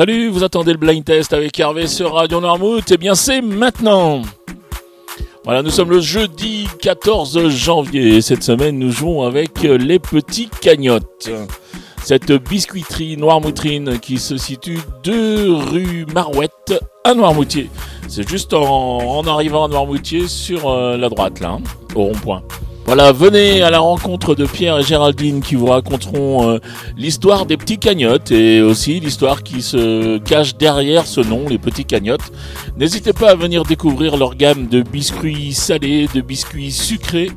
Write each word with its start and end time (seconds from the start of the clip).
Salut, 0.00 0.30
vous 0.30 0.44
attendez 0.44 0.72
le 0.72 0.78
blind 0.78 1.04
test 1.04 1.34
avec 1.34 1.60
Hervé 1.60 1.86
sur 1.86 2.14
Radio 2.14 2.40
Noirmouth 2.40 2.90
Eh 2.90 2.96
bien 2.96 3.14
c'est 3.14 3.42
maintenant 3.42 4.22
Voilà, 5.44 5.62
nous 5.62 5.68
sommes 5.68 5.90
le 5.90 6.00
jeudi 6.00 6.66
14 6.80 7.50
janvier 7.50 8.22
cette 8.22 8.42
semaine 8.42 8.78
nous 8.78 8.92
jouons 8.92 9.24
avec 9.24 9.62
les 9.62 9.98
petits 9.98 10.48
cagnottes. 10.62 11.30
Cette 12.02 12.32
biscuiterie 12.32 13.18
Noirmoutrine 13.18 13.98
qui 13.98 14.16
se 14.16 14.38
situe 14.38 14.78
2 15.04 15.52
rue 15.52 16.06
Marouette 16.14 16.82
à 17.04 17.12
Noirmoutier. 17.12 17.68
C'est 18.08 18.26
juste 18.26 18.54
en, 18.54 19.22
arrivant 19.26 19.66
à 19.66 19.68
Noirmoutier 19.68 20.28
sur 20.28 20.70
euh, 20.70 20.96
la 20.96 21.10
droite 21.10 21.40
là, 21.40 21.50
hein, 21.50 21.60
au 21.94 22.04
rond-point. 22.04 22.42
Voilà, 22.92 23.12
venez 23.12 23.62
à 23.62 23.70
la 23.70 23.78
rencontre 23.78 24.34
de 24.34 24.44
Pierre 24.44 24.80
et 24.80 24.82
Géraldine 24.82 25.42
qui 25.42 25.54
vous 25.54 25.66
raconteront 25.66 26.48
euh, 26.50 26.58
l'histoire 26.96 27.46
des 27.46 27.56
petits 27.56 27.78
cagnottes 27.78 28.32
et 28.32 28.60
aussi 28.62 28.98
l'histoire 28.98 29.44
qui 29.44 29.62
se 29.62 30.18
cache 30.18 30.56
derrière 30.56 31.06
ce 31.06 31.20
nom, 31.20 31.48
les 31.48 31.58
petits 31.58 31.84
cagnottes. 31.84 32.32
N'hésitez 32.76 33.12
pas 33.12 33.30
à 33.30 33.34
venir 33.36 33.62
découvrir 33.62 34.16
leur 34.16 34.34
gamme 34.34 34.66
de 34.66 34.82
biscuits 34.82 35.52
salés, 35.52 36.08
de 36.12 36.20
biscuits 36.20 36.72
sucrés, 36.72 37.30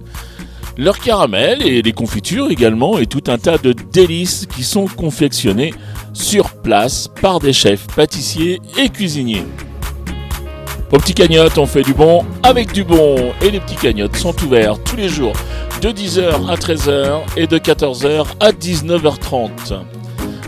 leur 0.75 0.97
caramel 0.97 1.61
et 1.61 1.83
les 1.83 1.93
confitures 1.93 2.49
également 2.49 2.97
et 2.97 3.05
tout 3.05 3.25
un 3.27 3.37
tas 3.37 3.59
de 3.59 3.75
délices 3.91 4.47
qui 4.47 4.63
sont 4.63 4.87
confectionnés 4.87 5.75
sur 6.13 6.49
place 6.63 7.11
par 7.21 7.39
des 7.39 7.53
chefs 7.53 7.85
pâtissiers 7.95 8.59
et 8.79 8.89
cuisiniers. 8.89 9.43
Aux 10.93 10.97
petits 10.97 11.13
cagnottes, 11.15 11.57
on 11.57 11.65
fait 11.65 11.81
du 11.81 11.95
bon 11.95 12.23
avec 12.43 12.71
du 12.71 12.83
bon. 12.83 13.33
Et 13.41 13.49
les 13.49 13.59
petits 13.59 13.77
cagnottes 13.77 14.15
sont 14.15 14.35
ouverts 14.43 14.77
tous 14.83 14.95
les 14.95 15.09
jours 15.09 15.33
de 15.81 15.89
10h 15.89 16.47
à 16.47 16.53
13h 16.53 17.21
et 17.35 17.47
de 17.47 17.57
14h 17.57 18.27
à 18.39 18.51
19h30. 18.51 19.49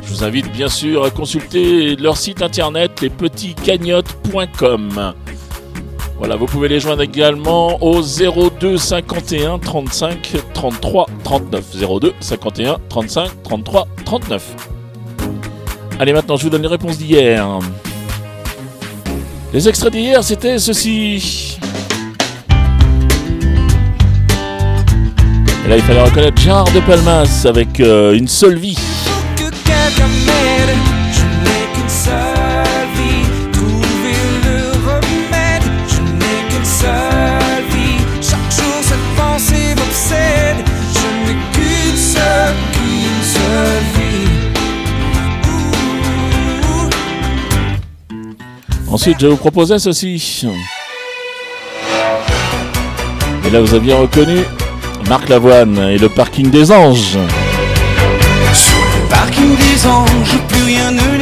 Je 0.03 0.07
vous 0.07 0.23
invite 0.23 0.51
bien 0.51 0.67
sûr 0.67 1.03
à 1.03 1.09
consulter 1.09 1.95
leur 1.95 2.15
site 2.15 2.43
internet 2.43 3.01
lespetitscagnottes.com. 3.01 5.13
Voilà, 6.19 6.35
vous 6.35 6.45
pouvez 6.45 6.67
les 6.67 6.79
joindre 6.79 7.01
également 7.01 7.83
au 7.83 8.03
02 8.03 8.77
51 8.77 9.57
35 9.57 10.31
33 10.53 11.07
39. 11.23 11.63
02 12.01 12.13
51 12.19 12.77
35 12.87 13.31
33 13.41 13.87
39. 14.05 14.55
Allez, 15.99 16.13
maintenant 16.13 16.35
je 16.35 16.43
vous 16.43 16.51
donne 16.51 16.61
les 16.61 16.67
réponses 16.67 16.99
d'hier. 16.99 17.47
Les 19.55 19.69
extraits 19.69 19.93
d'hier, 19.93 20.21
c'était 20.21 20.59
ceci. 20.59 21.57
Et 25.65 25.69
là, 25.69 25.77
il 25.77 25.81
fallait 25.81 26.01
reconnaître 26.01 26.41
Gérard 26.41 26.69
de 26.73 26.81
Palmas 26.81 27.45
avec 27.47 27.79
euh, 27.79 28.17
une 28.17 28.27
seule 28.27 28.57
vie. 28.57 28.77
Ensuite, 48.95 49.19
je 49.19 49.27
vous 49.27 49.35
proposais 49.35 49.77
ceci. 49.77 50.45
Et 53.45 53.49
là, 53.49 53.59
vous 53.59 53.73
aviez 53.73 53.93
reconnu 53.93 54.37
Marc 55.09 55.27
Lavoine 55.27 55.77
et 55.89 55.97
le 55.97 56.07
parking 56.07 56.49
des 56.49 56.71
anges. 56.71 57.17
Sur 58.53 58.77
le 58.77 59.09
parking 59.09 59.53
des 59.57 59.85
anges, 59.85 60.37
plus 60.47 60.63
rien 60.63 60.91
ne 60.91 61.14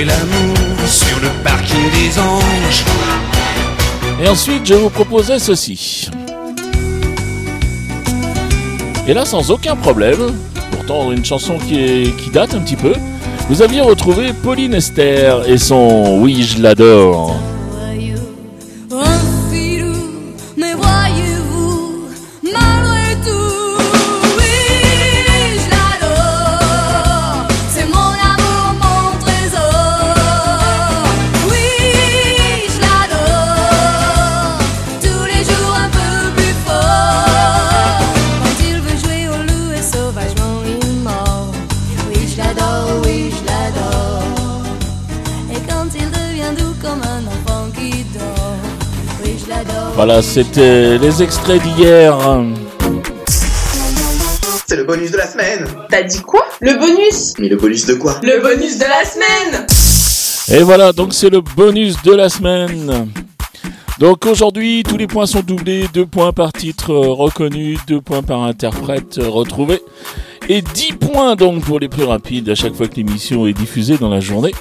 l'amour 0.00 0.56
sur 0.86 1.20
le 1.20 1.28
parking 1.44 1.90
des 1.90 2.18
anges. 2.18 2.84
Et 4.22 4.28
ensuite, 4.28 4.66
je 4.66 4.74
vous 4.74 4.88
proposais 4.88 5.38
ceci. 5.38 6.08
Et 9.06 9.14
là, 9.14 9.24
sans 9.24 9.50
aucun 9.50 9.76
problème, 9.76 10.32
pourtant 10.70 11.12
une 11.12 11.24
chanson 11.24 11.58
qui, 11.58 12.12
qui 12.16 12.30
date 12.30 12.54
un 12.54 12.60
petit 12.60 12.76
peu, 12.76 12.94
vous 13.48 13.60
aviez 13.60 13.82
retrouvé 13.82 14.32
Pauline 14.32 14.74
Esther 14.74 15.48
et 15.48 15.58
son 15.58 16.18
Oui, 16.20 16.42
je 16.42 16.62
l'adore. 16.62 17.36
Voilà, 49.94 50.22
c'était 50.22 50.98
les 50.98 51.22
extraits 51.22 51.62
d'hier. 51.62 52.16
C'est 54.66 54.76
le 54.76 54.84
bonus 54.84 55.10
de 55.10 55.18
la 55.18 55.26
semaine. 55.26 55.66
T'as 55.90 56.02
dit 56.02 56.22
quoi? 56.22 56.44
Le 56.60 56.78
bonus. 56.78 57.34
Mais 57.38 57.48
le 57.48 57.56
bonus 57.56 57.86
de 57.86 57.94
quoi? 57.94 58.18
Le 58.22 58.40
bonus 58.40 58.78
de 58.78 58.84
la 58.84 59.04
semaine. 59.04 59.66
Et 60.48 60.62
voilà, 60.62 60.92
donc 60.92 61.14
c'est 61.14 61.30
le 61.30 61.40
bonus 61.40 62.02
de 62.02 62.12
la 62.12 62.28
semaine. 62.28 63.10
Donc 63.98 64.26
aujourd'hui, 64.26 64.82
tous 64.82 64.96
les 64.96 65.06
points 65.06 65.26
sont 65.26 65.42
doublés, 65.42 65.86
deux 65.92 66.06
points 66.06 66.32
par 66.32 66.52
titre 66.52 66.94
reconnu, 66.94 67.78
deux 67.86 68.00
points 68.00 68.22
par 68.22 68.42
interprète 68.42 69.20
retrouvé, 69.22 69.80
et 70.48 70.62
10 70.62 70.94
points 70.94 71.36
donc 71.36 71.62
pour 71.64 71.78
les 71.78 71.88
plus 71.88 72.04
rapides 72.04 72.48
à 72.48 72.54
chaque 72.54 72.74
fois 72.74 72.88
que 72.88 72.96
l'émission 72.96 73.46
est 73.46 73.52
diffusée 73.52 73.98
dans 73.98 74.08
la 74.08 74.20
journée 74.20 74.52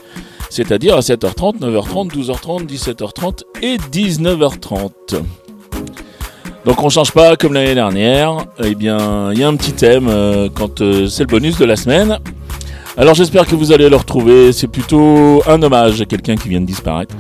c'est-à-dire 0.52 0.96
à 0.96 1.00
7h30, 1.00 1.60
9h30, 1.60 2.12
12h30, 2.12 2.68
17h30 2.68 3.44
et 3.62 3.78
19h30. 3.78 4.92
Donc 6.66 6.84
on 6.84 6.90
change 6.90 7.12
pas 7.12 7.38
comme 7.38 7.54
l'année 7.54 7.74
dernière. 7.74 8.46
Eh 8.62 8.76
bien, 8.76 9.32
il 9.32 9.40
y 9.40 9.44
a 9.44 9.48
un 9.48 9.56
petit 9.56 9.72
thème 9.72 10.08
euh, 10.10 10.50
quand 10.54 10.82
euh, 10.82 11.08
c'est 11.08 11.24
le 11.24 11.28
bonus 11.28 11.58
de 11.58 11.66
la 11.66 11.78
semaine. 11.78 12.20
Alors 12.98 13.16
j'espère 13.16 13.48
que 13.48 13.56
vous 13.56 13.72
allez 13.72 13.90
le 13.90 13.96
retrouver. 13.96 14.52
C'est 14.52 14.68
plutôt 14.68 15.42
un 15.48 15.64
hommage 15.64 16.02
à 16.02 16.06
quelqu'un 16.06 16.36
qui 16.36 16.50
vient 16.50 16.62
de 16.62 16.66
disparaître. 16.66 17.16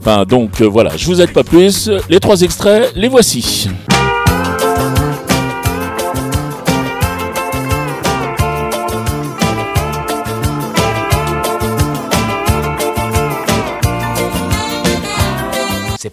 Enfin 0.00 0.24
donc 0.24 0.60
euh, 0.60 0.64
voilà, 0.66 0.90
je 0.96 1.06
vous 1.06 1.22
aide 1.22 1.32
pas 1.32 1.44
plus. 1.44 1.88
Les 2.10 2.18
trois 2.18 2.42
extraits, 2.42 2.92
les 2.96 3.08
voici. 3.08 3.68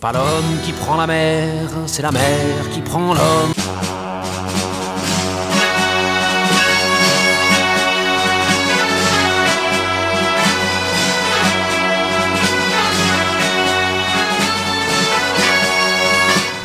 Pas 0.01 0.11
l'homme 0.11 0.59
qui 0.65 0.71
prend 0.71 0.97
la 0.97 1.05
mer, 1.05 1.69
c'est 1.85 2.01
la 2.01 2.11
mer 2.11 2.21
qui 2.73 2.81
prend 2.81 3.13
l'homme. 3.13 3.53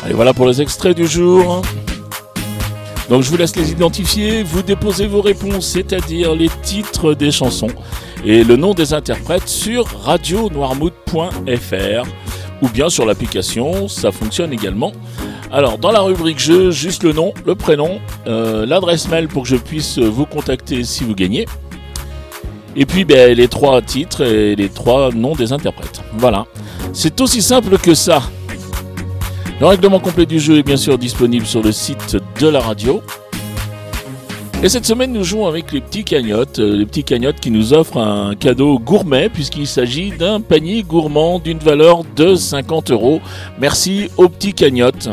Allez, 0.02 0.14
voilà 0.14 0.32
pour 0.32 0.46
les 0.46 0.62
extraits 0.62 0.96
du 0.96 1.06
jour. 1.06 1.60
Donc 3.10 3.22
je 3.22 3.28
vous 3.28 3.36
laisse 3.36 3.54
les 3.54 3.70
identifier, 3.70 4.44
vous 4.44 4.62
déposez 4.62 5.06
vos 5.06 5.20
réponses, 5.20 5.66
c'est-à-dire 5.66 6.34
les 6.34 6.48
titres 6.62 7.12
des 7.12 7.30
chansons 7.30 7.68
et 8.24 8.44
le 8.44 8.56
nom 8.56 8.72
des 8.72 8.94
interprètes 8.94 9.46
sur 9.46 9.84
radionoirmouth.fr 10.04 12.06
ou 12.62 12.68
bien 12.68 12.88
sur 12.88 13.04
l'application, 13.06 13.88
ça 13.88 14.12
fonctionne 14.12 14.52
également. 14.52 14.92
Alors 15.52 15.78
dans 15.78 15.92
la 15.92 16.00
rubrique 16.00 16.38
jeu, 16.38 16.70
juste 16.70 17.02
le 17.02 17.12
nom, 17.12 17.32
le 17.44 17.54
prénom, 17.54 18.00
euh, 18.26 18.66
l'adresse 18.66 19.08
mail 19.08 19.28
pour 19.28 19.42
que 19.44 19.48
je 19.48 19.56
puisse 19.56 19.98
vous 19.98 20.26
contacter 20.26 20.84
si 20.84 21.04
vous 21.04 21.14
gagnez. 21.14 21.46
Et 22.74 22.84
puis 22.84 23.04
ben, 23.04 23.34
les 23.34 23.48
trois 23.48 23.80
titres 23.80 24.22
et 24.22 24.56
les 24.56 24.68
trois 24.68 25.10
noms 25.12 25.34
des 25.34 25.52
interprètes. 25.52 26.02
Voilà. 26.18 26.46
C'est 26.92 27.20
aussi 27.20 27.42
simple 27.42 27.78
que 27.78 27.94
ça. 27.94 28.22
Le 29.60 29.66
règlement 29.66 30.00
complet 30.00 30.26
du 30.26 30.38
jeu 30.38 30.58
est 30.58 30.62
bien 30.62 30.76
sûr 30.76 30.98
disponible 30.98 31.46
sur 31.46 31.62
le 31.62 31.72
site 31.72 32.16
de 32.38 32.48
la 32.48 32.60
radio. 32.60 33.02
Et 34.66 34.68
cette 34.68 34.84
semaine, 34.84 35.12
nous 35.12 35.22
jouons 35.22 35.46
avec 35.46 35.70
les 35.70 35.80
petits 35.80 36.02
cagnottes, 36.02 36.58
euh, 36.58 36.76
les 36.76 36.86
petits 36.86 37.04
cagnottes 37.04 37.38
qui 37.38 37.52
nous 37.52 37.72
offrent 37.72 37.98
un 37.98 38.34
cadeau 38.34 38.80
gourmet 38.80 39.28
puisqu'il 39.28 39.68
s'agit 39.68 40.10
d'un 40.10 40.40
panier 40.40 40.82
gourmand 40.82 41.38
d'une 41.38 41.60
valeur 41.60 42.02
de 42.16 42.34
50 42.34 42.90
euros. 42.90 43.20
Merci 43.60 44.10
aux 44.16 44.28
petits 44.28 44.54
cagnottes. 44.54 45.08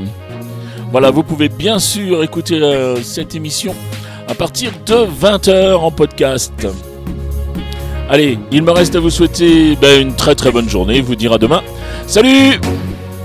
Voilà, 0.91 1.11
vous 1.11 1.21
pouvez 1.21 1.49
bien 1.49 1.77
sûr 1.77 2.23
écouter 2.23 2.63
euh, 2.63 2.95
cette 3.03 3.35
émission 3.35 3.75
à 4.27 4.33
partir 4.33 4.71
de 4.87 5.05
20h 5.05 5.75
en 5.75 5.91
podcast. 5.91 6.67
Allez, 8.09 8.39
il 8.51 8.63
me 8.63 8.71
reste 8.71 8.95
à 8.95 8.99
vous 8.99 9.11
souhaiter 9.11 9.75
ben, 9.75 10.01
une 10.01 10.15
très 10.15 10.33
très 10.33 10.51
bonne 10.51 10.67
journée, 10.67 10.99
vous 10.99 11.15
dire 11.15 11.31
à 11.33 11.37
demain. 11.37 11.61
Salut 12.07 12.59